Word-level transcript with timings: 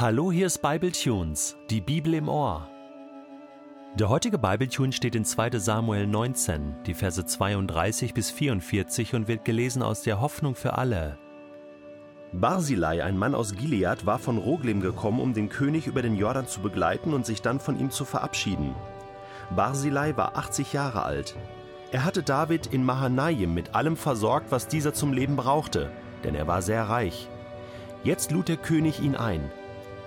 Hallo, 0.00 0.30
hier 0.30 0.46
ist 0.46 0.62
Bible 0.62 0.92
Tunes, 0.92 1.56
die 1.70 1.80
Bibel 1.80 2.14
im 2.14 2.28
Ohr. 2.28 2.68
Der 3.98 4.08
heutige 4.08 4.38
Bible 4.38 4.68
Tune 4.68 4.92
steht 4.92 5.16
in 5.16 5.24
2. 5.24 5.58
Samuel 5.58 6.06
19, 6.06 6.76
die 6.86 6.94
Verse 6.94 7.26
32 7.26 8.14
bis 8.14 8.30
44 8.30 9.16
und 9.16 9.26
wird 9.26 9.44
gelesen 9.44 9.82
aus 9.82 10.02
der 10.02 10.20
Hoffnung 10.20 10.54
für 10.54 10.78
alle. 10.78 11.18
Barzilai, 12.30 13.02
ein 13.02 13.18
Mann 13.18 13.34
aus 13.34 13.56
Gilead, 13.56 14.06
war 14.06 14.20
von 14.20 14.38
Roglim 14.38 14.80
gekommen, 14.80 15.18
um 15.18 15.34
den 15.34 15.48
König 15.48 15.88
über 15.88 16.00
den 16.00 16.14
Jordan 16.14 16.46
zu 16.46 16.60
begleiten 16.60 17.12
und 17.12 17.26
sich 17.26 17.42
dann 17.42 17.58
von 17.58 17.76
ihm 17.76 17.90
zu 17.90 18.04
verabschieden. 18.04 18.76
Barzilai 19.50 20.16
war 20.16 20.36
80 20.36 20.74
Jahre 20.74 21.02
alt. 21.02 21.34
Er 21.90 22.04
hatte 22.04 22.22
David 22.22 22.68
in 22.68 22.84
Mahanaim 22.84 23.52
mit 23.52 23.74
allem 23.74 23.96
versorgt, 23.96 24.52
was 24.52 24.68
dieser 24.68 24.94
zum 24.94 25.12
Leben 25.12 25.34
brauchte, 25.34 25.90
denn 26.22 26.36
er 26.36 26.46
war 26.46 26.62
sehr 26.62 26.84
reich. 26.84 27.26
Jetzt 28.04 28.30
lud 28.30 28.46
der 28.46 28.58
König 28.58 29.00
ihn 29.00 29.16
ein. 29.16 29.50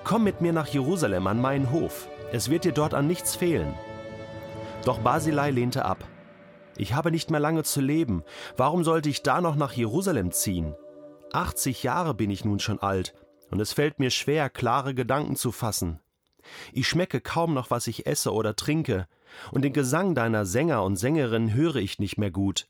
Komm 0.03 0.23
mit 0.23 0.41
mir 0.41 0.51
nach 0.51 0.67
Jerusalem 0.67 1.27
an 1.27 1.39
meinen 1.39 1.71
Hof, 1.71 2.07
es 2.31 2.49
wird 2.49 2.65
dir 2.65 2.71
dort 2.71 2.93
an 2.93 3.07
nichts 3.07 3.35
fehlen. 3.35 3.73
Doch 4.83 4.99
Basilei 4.99 5.51
lehnte 5.51 5.85
ab. 5.85 6.03
Ich 6.75 6.93
habe 6.93 7.11
nicht 7.11 7.29
mehr 7.29 7.39
lange 7.39 7.63
zu 7.63 7.81
leben, 7.81 8.23
warum 8.57 8.83
sollte 8.83 9.09
ich 9.09 9.21
da 9.21 9.41
noch 9.41 9.55
nach 9.55 9.73
Jerusalem 9.73 10.31
ziehen? 10.31 10.73
80 11.33 11.83
Jahre 11.83 12.13
bin 12.13 12.31
ich 12.31 12.43
nun 12.43 12.59
schon 12.59 12.79
alt, 12.79 13.13
und 13.51 13.59
es 13.59 13.73
fällt 13.73 13.99
mir 13.99 14.09
schwer, 14.09 14.49
klare 14.49 14.95
Gedanken 14.95 15.35
zu 15.35 15.51
fassen. 15.51 15.99
Ich 16.73 16.87
schmecke 16.87 17.21
kaum 17.21 17.53
noch, 17.53 17.69
was 17.69 17.87
ich 17.87 18.07
esse 18.07 18.33
oder 18.33 18.55
trinke, 18.55 19.07
und 19.51 19.61
den 19.63 19.73
Gesang 19.73 20.15
deiner 20.15 20.45
Sänger 20.45 20.83
und 20.83 20.95
Sängerinnen 20.95 21.53
höre 21.53 21.75
ich 21.77 21.99
nicht 21.99 22.17
mehr 22.17 22.31
gut. 22.31 22.67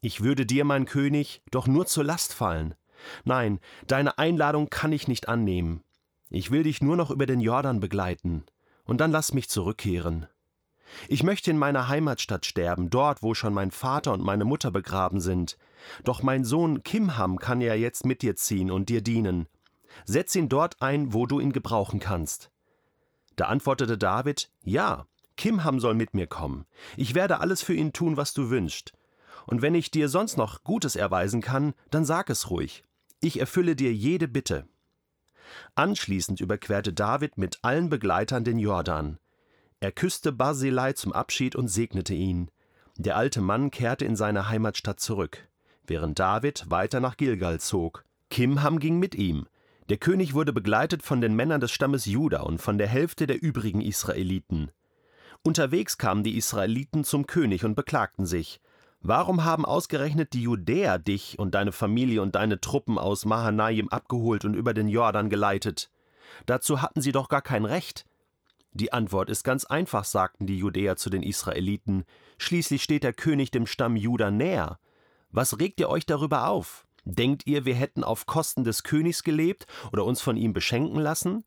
Ich 0.00 0.22
würde 0.22 0.44
dir, 0.44 0.64
mein 0.64 0.84
König, 0.84 1.42
doch 1.50 1.66
nur 1.66 1.86
zur 1.86 2.04
Last 2.04 2.34
fallen. 2.34 2.74
Nein, 3.24 3.58
deine 3.86 4.18
Einladung 4.18 4.68
kann 4.68 4.92
ich 4.92 5.08
nicht 5.08 5.28
annehmen. 5.28 5.82
Ich 6.30 6.50
will 6.50 6.62
dich 6.62 6.82
nur 6.82 6.96
noch 6.96 7.10
über 7.10 7.26
den 7.26 7.40
Jordan 7.40 7.80
begleiten, 7.80 8.44
und 8.84 9.00
dann 9.00 9.10
lass 9.10 9.32
mich 9.32 9.48
zurückkehren. 9.48 10.26
Ich 11.08 11.22
möchte 11.22 11.50
in 11.50 11.58
meiner 11.58 11.88
Heimatstadt 11.88 12.46
sterben, 12.46 12.90
dort, 12.90 13.22
wo 13.22 13.34
schon 13.34 13.54
mein 13.54 13.70
Vater 13.70 14.12
und 14.12 14.22
meine 14.22 14.44
Mutter 14.44 14.70
begraben 14.70 15.20
sind. 15.20 15.58
Doch 16.04 16.22
mein 16.22 16.44
Sohn 16.44 16.82
Kimham 16.82 17.38
kann 17.38 17.60
ja 17.60 17.74
jetzt 17.74 18.06
mit 18.06 18.22
dir 18.22 18.36
ziehen 18.36 18.70
und 18.70 18.88
dir 18.88 19.02
dienen. 19.02 19.46
Setz 20.04 20.34
ihn 20.34 20.48
dort 20.48 20.80
ein, 20.82 21.12
wo 21.12 21.26
du 21.26 21.40
ihn 21.40 21.52
gebrauchen 21.52 22.00
kannst. 22.00 22.50
Da 23.36 23.46
antwortete 23.46 23.98
David: 23.98 24.50
Ja, 24.62 25.06
Kimham 25.36 25.80
soll 25.80 25.94
mit 25.94 26.14
mir 26.14 26.26
kommen. 26.26 26.66
Ich 26.96 27.14
werde 27.14 27.40
alles 27.40 27.62
für 27.62 27.74
ihn 27.74 27.92
tun, 27.92 28.16
was 28.16 28.34
du 28.34 28.50
wünschst. 28.50 28.92
Und 29.46 29.62
wenn 29.62 29.74
ich 29.74 29.90
dir 29.90 30.08
sonst 30.08 30.36
noch 30.36 30.64
Gutes 30.64 30.96
erweisen 30.96 31.40
kann, 31.40 31.74
dann 31.90 32.04
sag 32.04 32.30
es 32.30 32.50
ruhig. 32.50 32.84
Ich 33.20 33.40
erfülle 33.40 33.76
dir 33.76 33.92
jede 33.92 34.28
Bitte. 34.28 34.66
Anschließend 35.74 36.40
überquerte 36.40 36.92
David 36.92 37.38
mit 37.38 37.58
allen 37.62 37.88
Begleitern 37.88 38.44
den 38.44 38.58
Jordan. 38.58 39.18
Er 39.80 39.92
küsste 39.92 40.32
Barzillai 40.32 40.92
zum 40.94 41.12
Abschied 41.12 41.56
und 41.56 41.68
segnete 41.68 42.14
ihn. 42.14 42.50
Der 42.96 43.16
alte 43.16 43.40
Mann 43.40 43.70
kehrte 43.70 44.04
in 44.04 44.16
seine 44.16 44.48
Heimatstadt 44.48 45.00
zurück, 45.00 45.48
während 45.86 46.18
David 46.18 46.70
weiter 46.70 47.00
nach 47.00 47.16
Gilgal 47.16 47.60
zog. 47.60 48.04
Kimham 48.30 48.78
ging 48.78 48.98
mit 48.98 49.14
ihm. 49.14 49.46
Der 49.90 49.98
König 49.98 50.32
wurde 50.32 50.52
begleitet 50.52 51.02
von 51.02 51.20
den 51.20 51.34
Männern 51.34 51.60
des 51.60 51.70
Stammes 51.70 52.06
Juda 52.06 52.40
und 52.40 52.62
von 52.62 52.78
der 52.78 52.88
Hälfte 52.88 53.26
der 53.26 53.42
übrigen 53.42 53.80
Israeliten. 53.80 54.70
Unterwegs 55.42 55.98
kamen 55.98 56.24
die 56.24 56.38
Israeliten 56.38 57.04
zum 57.04 57.26
König 57.26 57.64
und 57.64 57.74
beklagten 57.74 58.24
sich. 58.24 58.60
Warum 59.06 59.44
haben 59.44 59.66
ausgerechnet 59.66 60.32
die 60.32 60.40
Judäer 60.40 60.98
dich 60.98 61.38
und 61.38 61.54
deine 61.54 61.72
Familie 61.72 62.22
und 62.22 62.36
deine 62.36 62.58
Truppen 62.58 62.96
aus 62.96 63.26
Mahanaim 63.26 63.90
abgeholt 63.90 64.46
und 64.46 64.54
über 64.54 64.72
den 64.72 64.88
Jordan 64.88 65.28
geleitet? 65.28 65.90
Dazu 66.46 66.80
hatten 66.80 67.02
sie 67.02 67.12
doch 67.12 67.28
gar 67.28 67.42
kein 67.42 67.66
Recht. 67.66 68.06
Die 68.72 68.94
Antwort 68.94 69.28
ist 69.28 69.44
ganz 69.44 69.66
einfach, 69.66 70.04
sagten 70.04 70.46
die 70.46 70.56
Judäer 70.56 70.96
zu 70.96 71.10
den 71.10 71.22
Israeliten. 71.22 72.04
Schließlich 72.38 72.82
steht 72.82 73.04
der 73.04 73.12
König 73.12 73.50
dem 73.50 73.66
Stamm 73.66 73.94
Juda 73.94 74.30
näher. 74.30 74.78
Was 75.30 75.58
regt 75.60 75.80
ihr 75.80 75.90
euch 75.90 76.06
darüber 76.06 76.48
auf? 76.48 76.86
Denkt 77.04 77.46
ihr, 77.46 77.66
wir 77.66 77.74
hätten 77.74 78.04
auf 78.04 78.24
Kosten 78.24 78.64
des 78.64 78.84
Königs 78.84 79.22
gelebt 79.22 79.66
oder 79.92 80.06
uns 80.06 80.22
von 80.22 80.38
ihm 80.38 80.54
beschenken 80.54 80.98
lassen? 80.98 81.44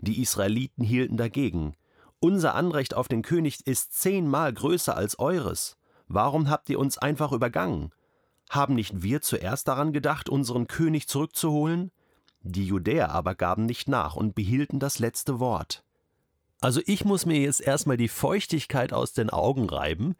Die 0.00 0.22
Israeliten 0.22 0.82
hielten 0.82 1.18
dagegen. 1.18 1.76
Unser 2.18 2.54
Anrecht 2.54 2.94
auf 2.94 3.08
den 3.08 3.20
König 3.20 3.66
ist 3.66 3.92
zehnmal 3.92 4.54
größer 4.54 4.96
als 4.96 5.18
eures. 5.18 5.76
Warum 6.06 6.50
habt 6.50 6.68
ihr 6.70 6.78
uns 6.78 6.98
einfach 6.98 7.32
übergangen? 7.32 7.92
Haben 8.50 8.74
nicht 8.74 9.02
wir 9.02 9.20
zuerst 9.20 9.68
daran 9.68 9.92
gedacht, 9.92 10.28
unseren 10.28 10.66
König 10.66 11.08
zurückzuholen? 11.08 11.90
Die 12.42 12.66
Judäer 12.66 13.10
aber 13.10 13.34
gaben 13.34 13.64
nicht 13.64 13.88
nach 13.88 14.16
und 14.16 14.34
behielten 14.34 14.78
das 14.78 14.98
letzte 14.98 15.40
Wort. 15.40 15.82
Also 16.60 16.80
ich 16.86 17.04
muss 17.04 17.26
mir 17.26 17.40
jetzt 17.40 17.60
erstmal 17.60 17.96
die 17.96 18.08
Feuchtigkeit 18.08 18.92
aus 18.92 19.12
den 19.12 19.30
Augen 19.30 19.68
reiben. 19.68 20.14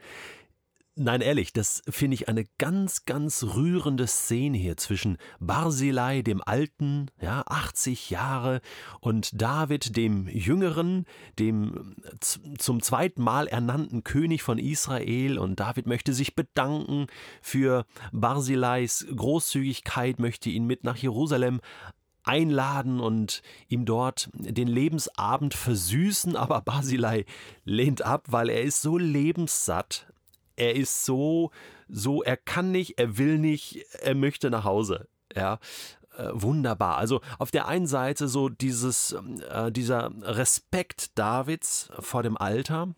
Nein, 0.97 1.23
ehrlich, 1.23 1.53
das 1.53 1.83
finde 1.89 2.15
ich 2.15 2.29
eine 2.29 2.45
ganz, 2.59 3.05
ganz 3.05 3.43
rührende 3.43 4.07
Szene 4.07 4.57
hier 4.57 4.77
zwischen 4.77 5.19
Barzilai, 5.41 6.23
dem 6.23 6.41
Alten, 6.41 7.11
ja, 7.21 7.43
80 7.47 8.11
Jahre, 8.11 8.61
und 9.01 9.43
David, 9.43 9.97
dem 9.97 10.29
Jüngeren, 10.29 11.05
dem 11.41 11.97
zum 12.21 12.81
zweiten 12.81 13.23
Mal 13.23 13.49
ernannten 13.49 14.05
König 14.05 14.45
von 14.45 14.57
Israel. 14.57 15.37
Und 15.37 15.59
David 15.59 15.87
möchte 15.87 16.15
sich 16.15 16.37
bedanken 16.37 17.09
für 17.43 17.87
Barzilais 18.13 19.05
Großzügigkeit, 19.17 20.21
möchte 20.21 20.49
ihn 20.49 20.65
mit 20.65 20.85
nach 20.85 20.97
Jerusalem 20.97 21.61
einladen 22.23 23.01
und 23.01 23.43
ihm 23.69 23.85
dort 23.85 24.31
den 24.33 24.69
Lebensabend 24.69 25.55
versüßen, 25.55 26.37
aber 26.37 26.61
Basilei 26.61 27.25
lehnt 27.65 28.03
ab, 28.03 28.27
weil 28.29 28.49
er 28.49 28.63
ist 28.63 28.81
so 28.81 28.97
lebenssatt, 28.97 30.07
er 30.57 30.75
ist 30.75 31.05
so, 31.05 31.51
so, 31.89 32.23
er 32.23 32.37
kann 32.37 32.71
nicht, 32.71 32.99
er 32.99 33.19
will 33.19 33.39
nicht, 33.39 33.85
er 34.01 34.15
möchte 34.15 34.51
nach 34.51 34.65
Hause. 34.65 35.09
Ja, 35.35 35.59
äh, 36.17 36.31
wunderbar. 36.33 36.97
Also 36.99 37.21
auf 37.39 37.51
der 37.51 37.67
einen 37.67 37.87
Seite 37.87 38.29
so 38.29 38.49
dieses, 38.49 39.17
äh, 39.51 39.73
dieser 39.73 40.11
Respekt 40.23 41.19
Davids 41.19 41.91
vor 41.99 42.23
dem 42.23 42.37
Alter. 42.37 42.95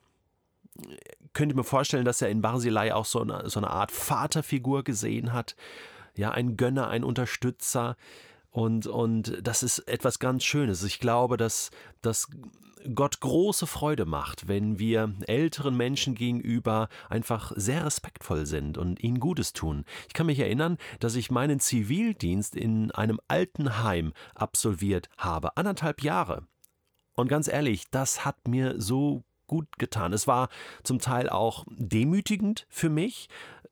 Könnte 1.33 1.55
mir 1.55 1.65
vorstellen, 1.65 2.05
dass 2.05 2.21
er 2.21 2.29
in 2.29 2.43
Barzilai 2.43 2.93
auch 2.93 3.07
so 3.07 3.23
eine, 3.23 3.49
so 3.49 3.61
eine 3.61 3.71
Art 3.71 3.91
Vaterfigur 3.91 4.85
gesehen 4.85 5.33
hat. 5.33 5.57
Ja, 6.15 6.31
ein 6.31 6.57
Gönner, 6.57 6.89
ein 6.89 7.05
Unterstützer. 7.05 7.97
Und, 8.57 8.87
und 8.87 9.47
das 9.47 9.63
ist 9.63 9.81
etwas 9.81 10.19
ganz 10.19 10.43
Schönes. 10.43 10.83
Ich 10.83 10.99
glaube, 10.99 11.37
dass, 11.37 11.71
dass 12.01 12.31
Gott 12.95 13.21
große 13.21 13.67
Freude 13.67 14.07
macht, 14.07 14.49
wenn 14.49 14.79
wir 14.79 15.13
älteren 15.27 15.77
Menschen 15.77 16.15
gegenüber 16.15 16.89
einfach 17.11 17.53
sehr 17.55 17.85
respektvoll 17.85 18.47
sind 18.47 18.79
und 18.79 19.05
ihnen 19.05 19.21
Gutes 19.21 19.53
tun. 19.53 19.85
Ich 20.09 20.15
kann 20.15 20.25
mich 20.25 20.39
erinnern, 20.39 20.79
dass 21.01 21.17
ich 21.17 21.31
meinen 21.31 21.61
Zivildienst 21.61 22.57
in 22.57 22.91
einem 22.93 23.21
Altenheim 23.29 24.15
absolviert 24.35 25.11
habe, 25.19 25.55
anderthalb 25.59 26.03
Jahre. 26.03 26.47
Und 27.15 27.29
ganz 27.29 27.49
ehrlich, 27.49 27.85
das 27.91 28.25
hat 28.25 28.49
mir 28.49 28.81
so 28.81 29.23
gut 29.47 29.67
getan. 29.79 30.13
Es 30.13 30.27
war 30.27 30.49
zum 30.83 30.99
Teil 30.99 31.29
auch 31.29 31.65
demütigend 31.69 32.67
für 32.69 32.89
mich, 32.89 33.29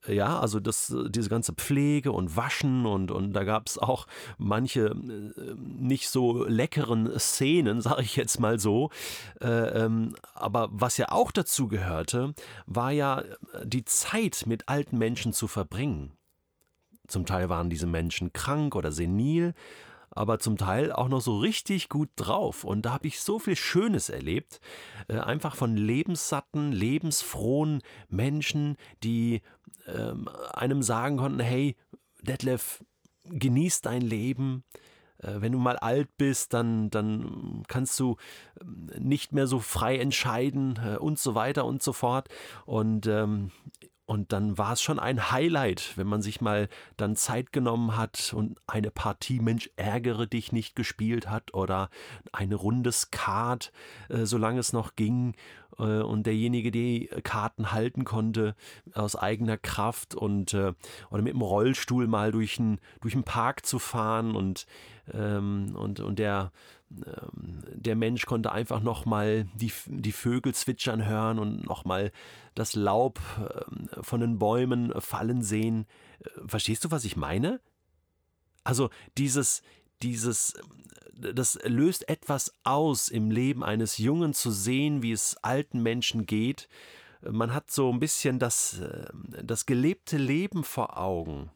ja, 0.07 0.39
also 0.39 0.61
das, 0.61 0.95
diese 1.09 1.29
ganze 1.29 1.53
Pflege 1.55 2.13
und 2.13 2.37
Waschen 2.37 2.87
und, 2.87 3.11
und 3.11 3.33
da 3.33 3.45
gab 3.45 3.67
es 3.69 3.79
auch 3.79 4.07
manche 4.39 4.87
äh, 4.87 5.55
nicht 5.57 6.09
so 6.09 6.45
leckeren 6.45 7.19
Szenen, 7.19 7.81
sage 7.83 8.03
ich 8.03 8.17
jetzt 8.17 8.41
mal 8.41 8.59
so. 8.59 8.91
Äh, 9.41 9.47
ähm, 9.85 10.15
aber 10.35 10.69
was 10.73 10.97
ja 10.97 11.07
auch 11.11 11.33
dazu 11.33 11.69
gehörte, 11.69 12.35
war 12.67 12.91
ja 12.91 13.23
die 13.65 13.85
Zeit 13.85 14.45
mit 14.47 14.69
alten 14.69 14.99
Menschen 14.99 15.33
zu 15.33 15.49
verbringen. 15.49 16.13
Zum 17.07 17.27
Teil 17.27 17.49
waren 17.49 17.69
diese 17.69 17.87
Menschen 17.87 18.33
krank 18.33 18.75
oder 18.75 18.91
senil 18.91 19.55
aber 20.11 20.39
zum 20.39 20.57
Teil 20.57 20.93
auch 20.93 21.09
noch 21.09 21.21
so 21.21 21.39
richtig 21.39 21.89
gut 21.89 22.09
drauf. 22.17 22.65
Und 22.65 22.83
da 22.83 22.93
habe 22.93 23.07
ich 23.07 23.21
so 23.21 23.39
viel 23.39 23.57
Schönes 23.57 24.09
erlebt, 24.09 24.61
äh, 25.09 25.19
einfach 25.19 25.57
von 25.57 25.77
lebenssatten, 25.77 26.73
lebensfrohen 26.73 27.83
Menschen, 28.09 28.77
die 29.03 29.43
äh, 29.87 30.13
einem 30.53 30.83
sagen 30.83 31.17
konnten, 31.17 31.41
hey, 31.41 31.77
Detlef, 32.23 32.83
genieß 33.25 33.81
dein 33.81 34.03
Leben, 34.03 34.65
äh, 35.19 35.41
wenn 35.41 35.53
du 35.53 35.59
mal 35.59 35.77
alt 35.77 36.17
bist, 36.17 36.53
dann, 36.55 36.91
dann 36.91 37.63
kannst 37.69 37.99
du 38.01 38.17
ähm, 38.61 38.91
nicht 38.99 39.33
mehr 39.33 39.47
so 39.47 39.59
frei 39.59 39.99
entscheiden 39.99 40.79
äh, 40.85 40.97
und 40.97 41.19
so 41.19 41.35
weiter 41.35 41.65
und 41.65 41.83
so 41.83 41.93
fort. 41.93 42.29
Und 42.67 43.07
ähm, 43.07 43.51
und 44.07 44.33
dann 44.33 44.59
war 44.59 44.73
es 44.75 44.83
schon 44.83 44.99
ein 44.99 45.31
Highlight, 45.31 45.97
wenn 45.97 46.07
man 46.07 46.21
sich 46.21 46.41
mal 46.41 46.69
dann 46.97 47.17
Zeit 47.17 47.53
genommen 47.53 47.97
hat 47.97 48.35
und 48.37 48.61
eine 48.67 48.91
Partie 48.91 49.41
Mensch 49.41 49.71
ärgere 49.77 50.27
dich 50.27 50.53
nicht 50.53 50.77
gespielt 50.77 51.31
hat 51.31 51.55
oder 51.55 51.89
eine 52.33 52.55
Runde 52.55 52.93
Skat, 52.93 53.73
äh, 54.11 54.27
solange 54.27 54.61
es 54.61 54.73
noch 54.73 54.95
ging. 54.97 55.35
äh, 55.79 56.03
und 56.03 56.27
derjenige 56.27 56.71
die 56.71 57.09
Karten 57.23 57.73
halten 57.73 58.05
konnte 58.05 58.55
aus 58.93 59.17
eigener 59.17 59.57
Kraft 59.57 60.15
und 60.15 60.53
äh, 60.53 60.75
oder 61.11 61.23
mit 61.23 61.33
dem 61.33 61.43
Rollstuhl 61.43 62.07
mal 62.07 62.31
durch 62.31 62.59
einen 62.61 62.81
durch 63.01 63.17
Park 63.25 63.65
zu 63.65 63.79
fahren 63.79 64.37
und 64.37 64.67
ähm, 65.13 65.75
und 65.77 66.01
und 66.01 66.19
der 66.19 66.53
der 67.85 67.97
Mensch 67.97 68.27
konnte 68.27 68.53
einfach 68.53 68.81
noch 68.81 69.05
mal 69.05 69.47
die 69.55 69.73
die 69.87 70.13
Vögel 70.13 70.55
zwitschern 70.55 71.05
hören 71.07 71.39
und 71.39 71.65
noch 71.65 71.85
mal 71.85 72.13
das 72.55 72.75
Laub 72.75 73.21
ähm, 73.39 73.89
von 74.03 74.21
den 74.21 74.39
Bäumen 74.39 74.93
fallen 75.01 75.43
sehen. 75.43 75.87
Äh, 76.21 76.49
verstehst 76.49 76.85
du, 76.85 76.91
was 76.91 77.05
ich 77.05 77.17
meine? 77.17 77.61
Also 78.65 78.91
dieses 79.17 79.63
dieses 80.03 80.55
das 81.17 81.59
löst 81.65 82.09
etwas 82.09 82.53
aus 82.65 83.09
im 83.09 83.31
Leben 83.31 83.63
eines 83.63 83.99
Jungen 83.99 84.35
zu 84.35 84.51
sehen, 84.51 85.03
wie 85.03 85.13
es 85.13 85.37
alten 85.43 85.83
Menschen 85.83 86.27
geht. 86.27 86.69
Man 87.23 87.55
hat 87.55 87.71
so 87.71 87.93
ein 87.93 88.01
bisschen 88.01 88.39
das, 88.39 88.81
äh, 88.81 89.07
das 89.43 89.67
gelebte 89.67 90.17
Leben 90.17 90.65
vor 90.65 90.99
Augen. 90.99 91.51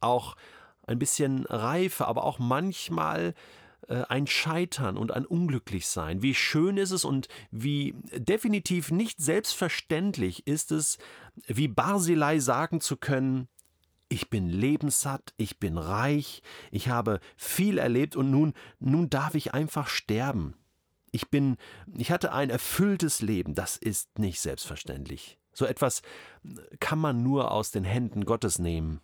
Auch 0.00 0.36
ein 0.86 0.98
bisschen 0.98 1.46
Reife, 1.46 2.06
aber 2.06 2.24
auch 2.24 2.38
manchmal 2.38 3.28
äh, 3.28 3.32
ein 3.88 4.26
Scheitern 4.26 4.96
und 4.96 5.12
ein 5.12 5.26
Unglücklichsein. 5.26 6.22
Wie 6.22 6.34
schön 6.34 6.76
ist 6.76 6.90
es 6.90 7.04
und 7.04 7.28
wie 7.50 7.94
definitiv 8.14 8.90
nicht 8.90 9.20
selbstverständlich 9.20 10.46
ist 10.46 10.72
es, 10.72 10.98
wie 11.46 11.68
Barzilai 11.68 12.38
sagen 12.38 12.80
zu 12.80 12.96
können, 12.96 13.48
ich 14.08 14.30
bin 14.30 14.48
lebenssatt, 14.48 15.34
ich 15.36 15.58
bin 15.58 15.78
reich, 15.78 16.42
ich 16.70 16.88
habe 16.88 17.20
viel 17.36 17.78
erlebt 17.78 18.16
und 18.16 18.30
nun, 18.30 18.54
nun 18.78 19.10
darf 19.10 19.34
ich 19.34 19.52
einfach 19.54 19.88
sterben. 19.88 20.54
Ich 21.10 21.28
bin, 21.30 21.56
ich 21.96 22.10
hatte 22.10 22.32
ein 22.32 22.50
erfülltes 22.50 23.20
Leben, 23.20 23.54
das 23.54 23.76
ist 23.76 24.18
nicht 24.18 24.40
selbstverständlich. 24.40 25.38
So 25.52 25.64
etwas 25.64 26.02
kann 26.78 26.98
man 26.98 27.22
nur 27.22 27.50
aus 27.50 27.70
den 27.70 27.84
Händen 27.84 28.24
Gottes 28.24 28.58
nehmen. 28.58 29.00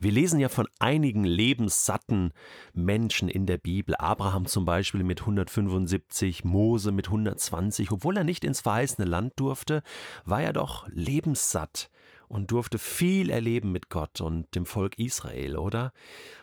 Wir 0.00 0.12
lesen 0.12 0.38
ja 0.38 0.48
von 0.48 0.68
einigen 0.78 1.24
lebenssatten 1.24 2.32
Menschen 2.72 3.28
in 3.28 3.46
der 3.46 3.58
Bibel. 3.58 3.96
Abraham 3.96 4.46
zum 4.46 4.64
Beispiel 4.64 5.02
mit 5.02 5.22
175, 5.22 6.44
Mose 6.44 6.92
mit 6.92 7.08
120. 7.08 7.90
Obwohl 7.90 8.16
er 8.16 8.22
nicht 8.22 8.44
ins 8.44 8.60
verheißene 8.60 9.08
Land 9.08 9.32
durfte, 9.36 9.82
war 10.24 10.40
er 10.40 10.52
doch 10.52 10.86
lebenssatt 10.88 11.90
und 12.28 12.52
durfte 12.52 12.78
viel 12.78 13.28
erleben 13.30 13.72
mit 13.72 13.88
Gott 13.88 14.20
und 14.20 14.54
dem 14.54 14.66
Volk 14.66 14.98
Israel, 15.00 15.56
oder? 15.56 15.92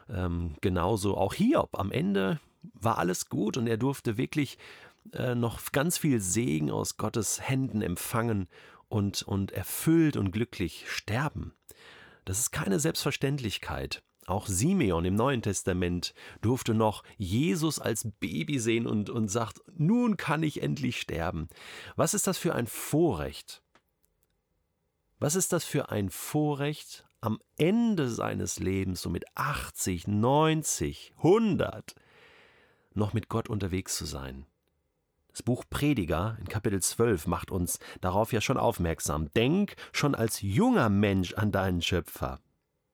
Ähm, 0.10 0.56
genauso 0.60 1.16
auch 1.16 1.34
Hiob. 1.34 1.80
Am 1.80 1.92
Ende 1.94 2.42
war 2.74 2.98
alles 2.98 3.30
gut 3.30 3.56
und 3.56 3.68
er 3.68 3.78
durfte 3.78 4.18
wirklich 4.18 4.58
äh, 5.14 5.34
noch 5.34 5.62
ganz 5.72 5.98
viel 5.98 6.20
Segen 6.20 6.72
aus 6.72 6.98
Gottes 6.98 7.48
Händen 7.48 7.82
empfangen 7.82 8.50
und, 8.90 9.24
und 9.24 9.52
erfüllt 9.52 10.18
und 10.18 10.32
glücklich 10.32 10.86
sterben. 10.88 11.54
Das 12.26 12.40
ist 12.40 12.52
keine 12.52 12.80
Selbstverständlichkeit. 12.80 14.04
Auch 14.26 14.48
Simeon 14.48 15.06
im 15.06 15.14
Neuen 15.14 15.44
Testament 15.44 16.16
durfte 16.42 16.74
noch 16.74 17.04
Jesus 17.18 17.78
als 17.78 18.08
Baby 18.20 18.58
sehen 18.58 18.88
und, 18.88 19.12
und 19.12 19.28
sagt, 19.28 19.62
nun 19.78 20.18
kann 20.18 20.42
ich 20.42 20.64
endlich 20.64 21.00
sterben. 21.00 21.48
Was 21.96 22.16
ist 22.16 22.26
das 22.26 22.40
für 22.40 22.56
ein 22.56 22.66
Vorrecht? 22.66 23.62
Was 25.20 25.36
ist 25.36 25.54
das 25.54 25.64
für 25.64 25.90
ein 25.90 26.10
Vorrecht, 26.10 27.06
am 27.22 27.40
Ende 27.58 28.10
seines 28.10 28.60
Lebens, 28.60 29.02
so 29.02 29.10
mit 29.10 29.26
80, 29.36 30.08
90, 30.08 31.14
100, 31.18 31.96
noch 32.96 33.14
mit 33.14 33.30
Gott 33.30 33.48
unterwegs 33.48 33.96
zu 33.96 34.06
sein? 34.06 34.48
Das 35.36 35.44
Buch 35.44 35.66
Prediger 35.70 36.38
in 36.40 36.48
Kapitel 36.48 36.82
12 36.82 37.28
macht 37.28 37.52
uns 37.52 37.80
darauf 38.00 38.32
ja 38.32 38.40
schon 38.40 38.56
aufmerksam. 38.56 39.34
Denk 39.34 39.76
schon 39.92 40.16
als 40.16 40.42
junger 40.42 40.88
Mensch 40.88 41.34
an 41.34 41.52
deinen 41.52 41.82
Schöpfer. 41.82 42.40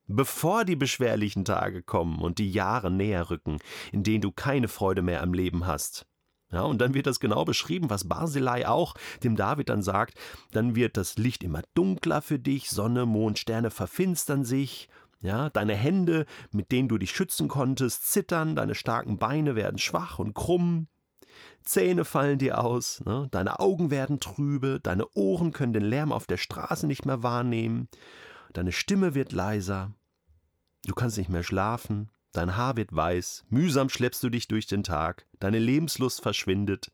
Bevor 0.08 0.66
die 0.66 0.76
beschwerlichen 0.76 1.46
Tage 1.46 1.84
kommen 1.84 2.20
und 2.20 2.40
die 2.40 2.52
Jahre 2.52 2.90
näher 2.90 3.30
rücken, 3.30 3.60
in 3.92 4.02
denen 4.02 4.22
du 4.22 4.32
keine 4.32 4.70
Freude 4.70 5.04
mehr 5.04 5.22
am 5.22 5.36
Leben 5.36 5.68
hast. 5.68 6.08
Ja, 6.52 6.64
und 6.64 6.82
dann 6.82 6.96
wird 6.96 7.06
das 7.06 7.20
genau 7.20 7.46
beschrieben, 7.46 7.92
was 7.92 8.08
Barzillai 8.08 8.68
auch 8.68 8.96
dem 9.24 9.36
David 9.36 9.70
dann 9.70 9.84
sagt. 9.84 10.16
Dann 10.52 10.74
wird 10.74 10.98
das 10.98 11.20
Licht 11.20 11.44
immer 11.44 11.62
dunkler 11.76 12.24
für 12.24 12.40
dich, 12.40 12.72
Sonne, 12.72 13.06
Mond, 13.06 13.38
Sterne 13.38 13.70
verfinstern 13.70 14.46
sich. 14.46 14.90
Ja, 15.22 15.52
deine 15.52 15.76
Hände, 15.76 16.26
mit 16.50 16.72
denen 16.72 16.90
du 16.90 16.98
dich 16.98 17.12
schützen 17.12 17.48
konntest, 17.48 18.12
zittern, 18.12 18.56
deine 18.56 18.74
starken 18.74 19.20
Beine 19.20 19.56
werden 19.56 19.78
schwach 19.78 20.18
und 20.18 20.34
krumm. 20.34 20.88
Zähne 21.64 22.06
fallen 22.06 22.40
dir 22.40 22.64
aus, 22.64 23.02
ne? 23.06 23.28
deine 23.32 23.60
Augen 23.60 23.92
werden 23.92 24.20
trübe, 24.20 24.80
deine 24.82 25.08
Ohren 25.14 25.52
können 25.52 25.74
den 25.74 25.84
Lärm 25.84 26.12
auf 26.12 26.26
der 26.26 26.38
Straße 26.38 26.88
nicht 26.88 27.06
mehr 27.06 27.24
wahrnehmen, 27.24 27.88
deine 28.54 28.72
Stimme 28.72 29.14
wird 29.14 29.32
leiser, 29.32 29.92
du 30.86 30.94
kannst 30.94 31.18
nicht 31.18 31.30
mehr 31.30 31.44
schlafen, 31.44 32.10
Dein 32.34 32.56
Haar 32.56 32.78
wird 32.78 32.96
weiß, 32.96 33.46
mühsam 33.50 33.90
schleppst 33.90 34.24
du 34.24 34.30
dich 34.30 34.48
durch 34.48 34.66
den 34.66 34.84
Tag, 34.84 35.28
deine 35.40 35.60
Lebenslust 35.60 36.22
verschwindet. 36.22 36.92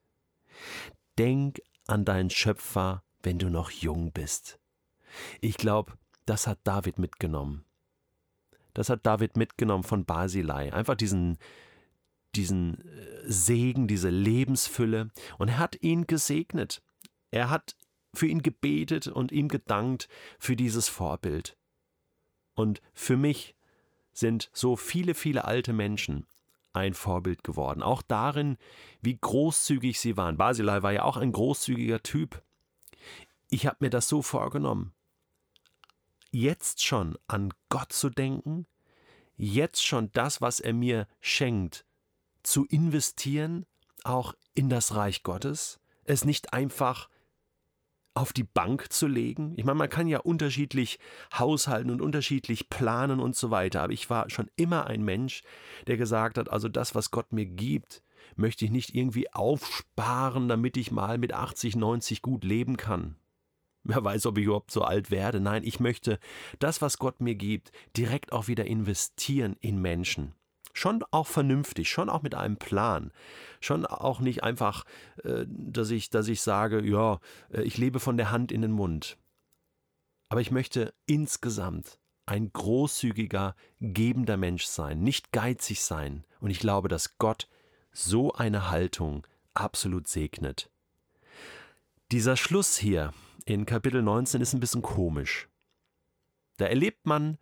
Denk 1.20 1.62
an 1.86 2.06
deinen 2.06 2.32
Schöpfer, 2.32 3.04
wenn 3.22 3.38
du 3.38 3.50
noch 3.50 3.70
jung 3.70 4.12
bist. 4.12 4.60
Ich 5.40 5.58
glaube, 5.58 5.94
das 6.26 6.48
hat 6.48 6.60
David 6.64 6.98
mitgenommen. 6.98 7.66
Das 8.74 8.90
hat 8.90 9.06
David 9.06 9.38
mitgenommen 9.38 9.84
von 9.84 10.06
Basilei. 10.06 10.74
Einfach 10.74 10.96
diesen, 10.96 11.38
diesen 12.36 12.82
äh, 12.86 13.24
Segen, 13.26 13.88
diese 13.88 14.10
Lebensfülle. 14.10 15.10
Und 15.38 15.50
er 15.50 15.60
hat 15.60 15.82
ihn 15.82 16.08
gesegnet. 16.08 16.82
Er 17.32 17.50
hat 17.50 17.76
für 18.14 18.28
ihn 18.28 18.42
gebetet 18.42 19.08
und 19.08 19.32
ihm 19.32 19.48
gedankt 19.48 20.08
für 20.40 20.56
dieses 20.56 20.88
Vorbild. 20.88 21.58
Und 22.56 22.82
für 22.94 23.18
mich 23.18 23.56
sind 24.14 24.50
so 24.54 24.76
viele, 24.76 25.14
viele 25.14 25.46
alte 25.46 25.74
Menschen 25.74 26.26
ein 26.74 26.94
Vorbild 26.94 27.44
geworden. 27.44 27.84
Auch 27.84 28.02
darin, 28.02 28.58
wie 29.02 29.18
großzügig 29.18 30.00
sie 30.00 30.18
waren. 30.18 30.38
Basilei 30.38 30.84
war 30.84 30.92
ja 30.92 31.04
auch 31.04 31.18
ein 31.18 31.32
großzügiger 31.32 32.02
Typ. 32.04 32.44
Ich 33.50 33.66
habe 33.66 33.78
mir 33.80 33.90
das 33.90 34.08
so 34.08 34.22
vorgenommen. 34.22 34.94
Jetzt 36.32 36.84
schon 36.84 37.18
an 37.28 37.54
Gott 37.70 37.94
zu 37.94 38.10
denken, 38.10 38.68
jetzt 39.36 39.86
schon 39.86 40.12
das, 40.12 40.42
was 40.42 40.60
er 40.60 40.74
mir 40.74 41.08
schenkt, 41.20 41.86
zu 42.48 42.66
investieren, 42.66 43.66
auch 44.04 44.34
in 44.54 44.70
das 44.70 44.96
Reich 44.96 45.24
Gottes, 45.24 45.80
es 46.06 46.24
nicht 46.24 46.54
einfach 46.54 47.10
auf 48.14 48.32
die 48.32 48.46
Bank 48.46 48.92
zu 48.92 49.06
legen. 49.06 49.54
Ich 49.58 49.66
meine, 49.66 49.78
man 49.78 49.90
kann 49.90 50.08
ja 50.08 50.20
unterschiedlich 50.20 50.98
haushalten 51.38 51.92
und 51.92 52.02
unterschiedlich 52.02 52.70
planen 52.70 53.20
und 53.20 53.36
so 53.36 53.52
weiter, 53.52 53.84
aber 53.84 53.94
ich 53.94 54.10
war 54.10 54.30
schon 54.30 54.50
immer 54.56 54.88
ein 54.88 55.04
Mensch, 55.04 55.44
der 55.88 55.98
gesagt 55.98 56.38
hat, 56.38 56.50
also 56.50 56.70
das, 56.70 56.96
was 56.96 57.12
Gott 57.12 57.34
mir 57.34 57.46
gibt, 57.46 58.02
möchte 58.38 58.64
ich 58.64 58.72
nicht 58.72 58.96
irgendwie 58.96 59.32
aufsparen, 59.34 60.48
damit 60.48 60.78
ich 60.78 60.90
mal 60.90 61.18
mit 61.18 61.34
80, 61.34 61.76
90 61.76 62.22
gut 62.22 62.46
leben 62.46 62.78
kann. 62.78 63.18
Wer 63.84 64.04
weiß, 64.04 64.26
ob 64.26 64.38
ich 64.38 64.46
überhaupt 64.46 64.72
so 64.72 64.84
alt 64.84 65.12
werde. 65.12 65.40
Nein, 65.40 65.64
ich 65.64 65.80
möchte 65.80 66.18
das, 66.60 66.82
was 66.82 66.98
Gott 66.98 67.20
mir 67.20 67.36
gibt, 67.36 67.72
direkt 67.96 68.32
auch 68.32 68.48
wieder 68.48 68.66
investieren 68.66 69.58
in 69.60 69.82
Menschen 69.82 70.34
schon 70.78 71.04
auch 71.12 71.28
vernünftig, 71.28 71.90
schon 71.90 72.10
auch 72.10 72.22
mit 72.22 72.36
einem 72.36 72.58
Plan, 72.58 73.12
schon 73.60 73.86
auch 73.86 74.20
nicht 74.20 74.44
einfach, 74.44 74.84
äh, 75.24 75.46
dass 75.48 75.90
ich, 75.90 76.10
dass 76.10 76.28
ich 76.28 76.42
sage, 76.42 76.86
ja, 76.86 77.20
äh, 77.50 77.64
ich 77.64 77.78
lebe 77.78 78.00
von 78.00 78.18
der 78.18 78.32
Hand 78.32 78.52
in 78.52 78.62
den 78.62 78.72
Mund. 78.72 79.18
Aber 80.30 80.42
ich 80.42 80.52
möchte 80.52 80.94
insgesamt 81.06 82.00
ein 82.26 82.52
großzügiger, 82.52 83.56
gebender 83.80 84.38
Mensch 84.38 84.66
sein, 84.66 85.02
nicht 85.02 85.32
geizig 85.32 85.82
sein. 85.82 86.26
Und 86.42 86.52
ich 86.52 86.60
glaube, 86.60 86.90
dass 86.90 87.18
Gott 87.18 87.48
so 87.92 88.34
eine 88.34 88.70
Haltung 88.70 89.26
absolut 89.54 90.08
segnet. 90.08 90.70
Dieser 92.12 92.38
Schluss 92.38 92.78
hier 92.78 93.14
in 93.46 93.66
Kapitel 93.66 94.04
19 94.04 94.42
ist 94.42 94.54
ein 94.54 94.60
bisschen 94.60 94.82
komisch. 94.82 95.48
Da 96.58 96.66
erlebt 96.66 97.06
man 97.06 97.38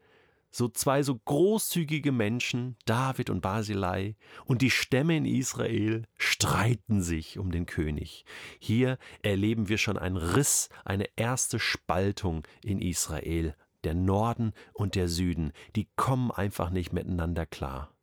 so 0.55 0.69
zwei 0.69 1.03
so 1.03 1.17
großzügige 1.17 2.13
Menschen, 2.13 2.77
David 2.85 3.29
und 3.29 3.41
Basilei, 3.41 4.15
und 4.45 4.61
die 4.61 4.71
Stämme 4.71 5.17
in 5.17 5.25
Israel 5.25 6.03
streiten 6.17 7.01
sich 7.01 7.37
um 7.37 7.51
den 7.51 7.65
König. 7.65 8.23
Hier 8.59 8.97
erleben 9.21 9.67
wir 9.67 9.77
schon 9.77 9.97
einen 9.97 10.15
Riss, 10.15 10.69
eine 10.85 11.09
erste 11.17 11.59
Spaltung 11.59 12.43
in 12.63 12.79
Israel. 12.79 13.53
Der 13.83 13.95
Norden 13.95 14.53
und 14.73 14.95
der 14.95 15.09
Süden, 15.09 15.51
die 15.75 15.89
kommen 15.97 16.31
einfach 16.31 16.69
nicht 16.69 16.93
miteinander 16.93 17.45
klar. 17.45 17.93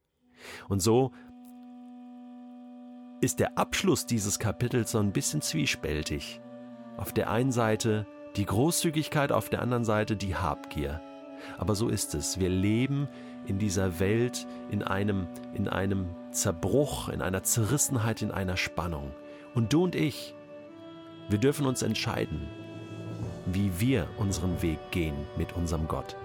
Und 0.69 0.81
so 0.81 1.13
ist 3.23 3.41
der 3.41 3.57
Abschluss 3.57 4.05
dieses 4.05 4.39
Kapitels 4.39 4.91
so 4.91 4.99
ein 4.99 5.13
bisschen 5.13 5.41
zwiespältig. 5.41 6.43
Auf 6.99 7.15
der 7.15 7.31
einen 7.31 7.51
Seite 7.51 8.07
die 8.37 8.45
Großzügigkeit, 8.45 9.33
auf 9.33 9.49
der 9.49 9.63
anderen 9.63 9.85
Seite 9.85 10.17
die 10.17 10.37
Habgier. 10.37 11.01
Aber 11.59 11.75
so 11.75 11.89
ist 11.89 12.15
es. 12.15 12.39
Wir 12.41 12.49
leben 12.49 13.09
in 13.47 13.59
dieser 13.59 13.99
Welt 13.99 14.47
in 14.71 14.83
einem, 14.83 15.27
in 15.55 15.69
einem 15.69 16.07
Zerbruch, 16.31 17.09
in 17.09 17.23
einer 17.23 17.43
Zerrissenheit, 17.43 18.23
in 18.23 18.31
einer 18.31 18.57
Spannung. 18.57 19.13
Und 19.55 19.73
du 19.73 19.85
und 19.85 19.95
ich, 19.95 20.35
Wir 21.29 21.39
dürfen 21.39 21.67
uns 21.67 21.83
entscheiden, 21.83 22.49
wie 23.47 23.81
wir 23.81 24.07
unseren 24.19 24.61
Weg 24.61 24.79
gehen 24.91 25.15
mit 25.39 25.55
unserem 25.55 25.89
Gott. 25.89 26.17